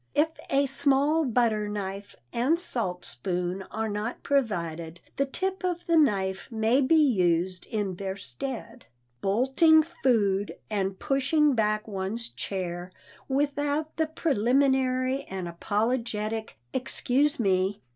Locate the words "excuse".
16.73-17.39